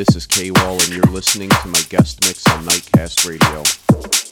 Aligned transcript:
This 0.00 0.16
is 0.16 0.26
K 0.26 0.50
Wall, 0.50 0.80
and 0.80 0.88
you're 0.88 1.12
listening 1.12 1.50
to 1.50 1.68
my 1.68 1.82
guest 1.90 2.24
mix 2.24 2.46
on 2.48 2.64
Nightcast 2.64 3.28
Radio. 3.28 4.29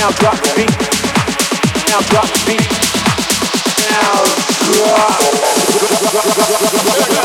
Now 0.00 0.10
drop 0.12 0.34
the 0.36 0.52
beat. 0.56 0.70
Now 1.90 2.00
drop 2.08 2.24
the 2.24 2.40
beat. 2.46 2.64
Now 3.84 4.24
drop. 4.72 5.20
drop, 6.10 6.24
drop, 6.24 7.10
drop 7.10 7.19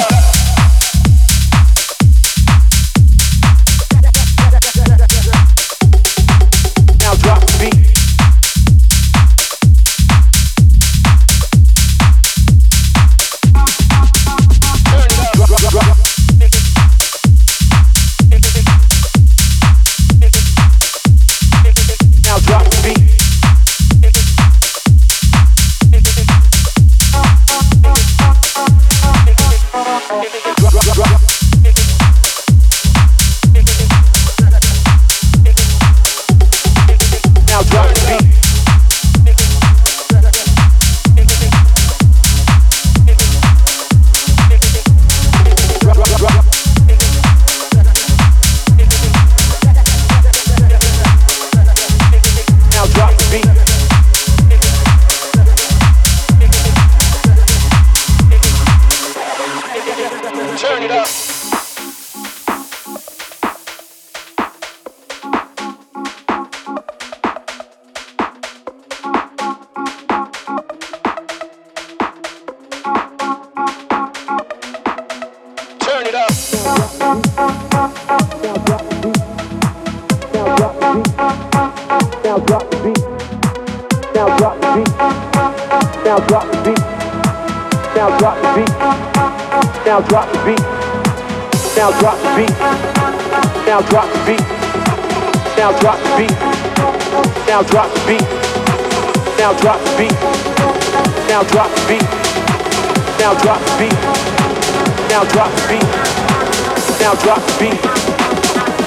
Now 107.16 107.24
drop 107.24 107.40
the 107.48 107.54
beat. 107.60 107.80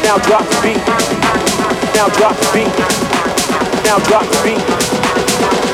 Now 0.04 0.18
drop 0.18 0.44
the 0.50 0.60
beat. 0.60 0.76
Now 1.94 2.08
drop 2.08 2.36
the 2.36 2.48
beat. 2.52 2.68
Now 3.84 3.98
drop 4.00 4.26
the 4.28 4.38
beat. 4.44 4.60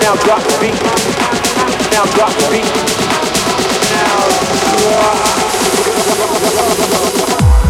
Now 0.00 0.14
drop 0.22 0.42
the 0.44 0.56
beat. 0.60 0.80
Now 1.90 2.04
drop 2.14 2.32
the 2.32 2.46
beat. 2.52 2.70
Now 3.90 4.14
drop. 7.50 7.63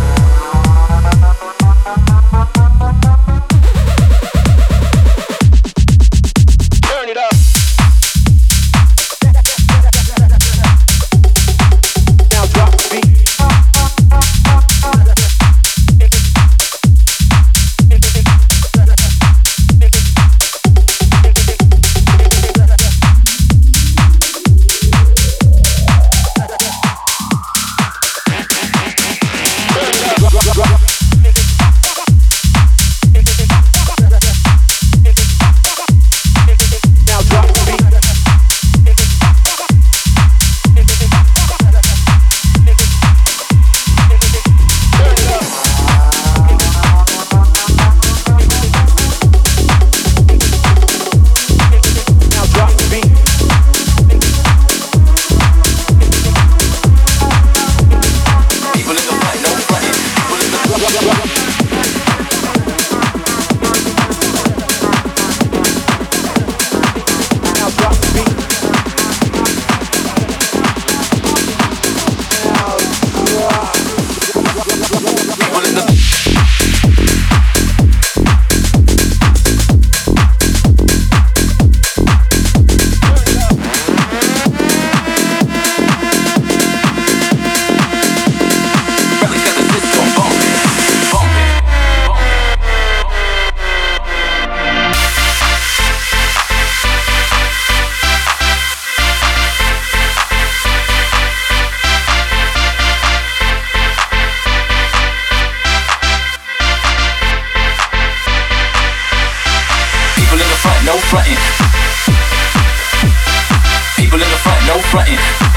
frontin'. 115.15 115.55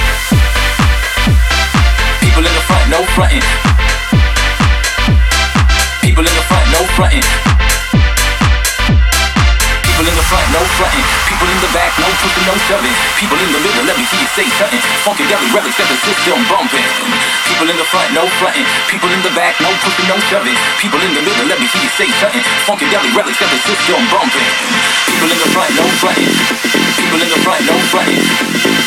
People 2.21 2.43
in 2.45 2.53
the 2.53 2.61
front, 2.69 2.85
no 2.93 3.01
frontin'. 3.17 3.41
People 6.05 6.21
in 6.21 6.33
the 6.37 6.45
front, 6.45 6.65
no 6.69 6.85
frontin'. 6.93 7.25
People 9.81 10.05
in 10.05 10.13
the 10.13 10.25
front, 10.29 10.45
no 10.53 10.61
frontin'. 10.77 11.01
People 11.25 11.49
in 11.49 11.57
the 11.65 11.71
back, 11.73 11.97
no 11.97 12.05
pushing, 12.21 12.45
no 12.45 12.53
shoving. 12.69 12.93
People 13.17 13.41
in 13.41 13.49
the 13.49 13.61
middle, 13.65 13.89
let 13.89 13.97
me 13.97 14.05
see 14.05 14.21
you 14.21 14.29
say 14.37 14.45
something. 14.61 14.81
Funky 15.01 15.25
Funkadelic 15.25 15.49
relics 15.49 15.81
got 15.81 15.89
the 15.89 15.97
system 15.97 16.37
bumpin'. 16.45 16.85
People 17.49 17.73
in 17.73 17.77
the 17.81 17.87
front, 17.89 18.13
no 18.13 18.29
frontin'. 18.37 18.69
People 18.85 19.09
in 19.09 19.21
the 19.25 19.33
back, 19.33 19.57
no 19.57 19.73
pushing, 19.81 20.05
no 20.05 20.21
shoving. 20.29 20.57
People 20.77 21.01
in 21.01 21.17
the 21.17 21.25
middle, 21.25 21.49
let 21.49 21.57
me 21.57 21.65
see 21.73 21.81
you 21.81 21.89
say 21.97 22.09
something. 22.21 22.45
Funky 22.69 22.85
Funkadelic 22.85 23.17
relics 23.17 23.41
got 23.41 23.49
the 23.49 23.57
system 23.65 23.97
bumpin'. 24.13 24.45
People 25.09 25.29
in 25.33 25.39
the 25.41 25.49
front, 25.49 25.73
no 25.73 25.89
frontin'. 25.97 26.29
People 27.01 27.17
in 27.17 27.29
the 27.33 27.41
front, 27.41 27.65
no 27.65 27.73
frontin'. 27.89 28.76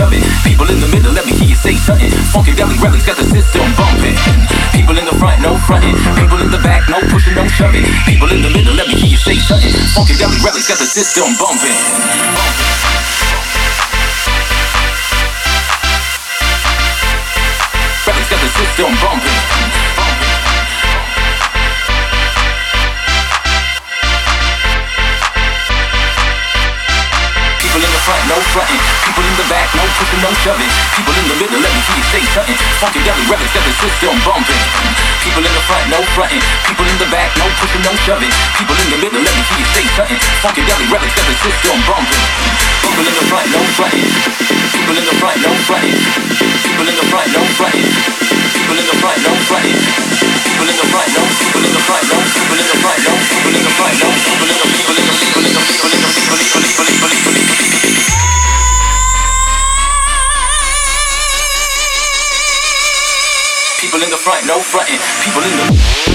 People 0.00 0.64
in 0.70 0.80
the 0.80 0.88
middle, 0.88 1.12
let 1.12 1.26
me 1.26 1.32
hear 1.32 1.48
you 1.48 1.54
say 1.54 1.76
something. 1.76 2.10
Funky 2.32 2.56
Deli 2.56 2.72
Relics 2.80 3.04
got 3.04 3.18
the 3.18 3.24
system 3.24 3.60
bumping. 3.76 4.16
People 4.72 4.96
in 4.96 5.04
the 5.04 5.12
front, 5.20 5.42
no 5.42 5.58
fronting. 5.68 5.92
People 6.16 6.40
in 6.40 6.50
the 6.50 6.56
back, 6.64 6.88
no 6.88 7.00
pushing, 7.12 7.34
no 7.34 7.46
shoving. 7.46 7.84
People 8.08 8.32
in 8.32 8.40
the 8.40 8.48
middle, 8.48 8.72
let 8.72 8.88
me 8.88 8.94
hear 8.94 9.10
you 9.12 9.18
say 9.18 9.36
something. 9.36 9.72
Funky 9.92 10.16
Deli 10.16 10.40
Relics 10.40 10.68
got 10.68 10.78
the 10.78 10.88
system 10.88 11.36
bumping. 11.36 11.76
Relics 18.08 18.30
got 18.32 18.40
the 18.40 18.48
system 18.56 18.96
bumping. 19.04 19.29
In 28.50 28.58
the 28.58 28.58
front, 28.58 28.66
no 28.66 28.82
fronting. 28.82 28.82
People 29.06 29.24
in 29.26 29.36
the 29.38 29.46
back, 29.46 29.68
no 29.78 29.84
pushing, 29.94 30.22
no 30.22 30.30
shoving. 30.42 30.70
People 30.96 31.14
in 31.14 31.26
the 31.30 31.36
middle, 31.38 31.60
let 31.60 31.70
me 31.70 31.80
see 31.86 31.96
you 31.98 32.06
say 32.10 32.22
something. 32.34 32.58
Funky 32.82 33.00
Deli 33.06 33.24
Relics 33.30 33.52
got 33.54 33.62
the 33.62 33.74
system 33.78 34.14
bumping. 34.26 34.62
People 35.22 35.42
in 35.44 35.52
the 35.54 35.64
front, 35.70 35.86
no 35.90 36.00
fronting. 36.16 36.42
People 36.66 36.86
in 36.86 36.98
the 36.98 37.08
back, 37.14 37.30
no 37.38 37.46
pushing, 37.62 37.82
no 37.86 37.94
shoving. 38.02 38.32
People 38.58 38.74
in 38.74 38.88
the 38.90 38.98
middle, 38.98 39.22
let 39.22 39.34
me 39.34 39.42
see 39.46 39.60
you 39.62 39.68
say 39.70 39.86
something. 39.94 40.18
Funky 40.42 40.62
Deli 40.66 40.86
Relics 40.90 41.14
got 41.14 41.26
the 41.30 41.36
system 41.38 41.78
bumping. 41.86 42.24
People 42.82 43.04
in 43.06 43.14
the 43.14 43.24
front, 43.30 43.46
no 43.54 43.60
fronting. 43.78 44.19
People 64.90 65.42
in 65.44 65.56
the 65.56 66.09